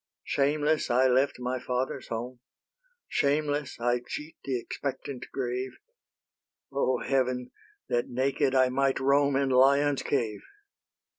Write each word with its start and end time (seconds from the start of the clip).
Shameless 0.23 0.89
I 0.89 1.05
left 1.07 1.39
my 1.39 1.59
father's 1.59 2.07
home; 2.07 2.39
Shameless 3.07 3.79
I 3.79 3.99
cheat 4.07 4.35
the 4.43 4.59
expectant 4.59 5.27
grave; 5.31 5.73
O 6.71 6.97
heaven, 7.03 7.51
that 7.87 8.09
naked 8.09 8.55
I 8.55 8.69
might 8.69 8.99
roam 8.99 9.35
In 9.35 9.49
lions' 9.51 10.01
cave! 10.01 10.41